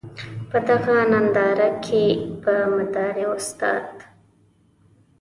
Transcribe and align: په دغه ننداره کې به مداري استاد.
په 0.49 0.57
دغه 0.69 0.95
ننداره 1.11 1.69
کې 1.85 2.05
به 2.41 2.55
مداري 2.75 3.25
استاد. 3.35 3.87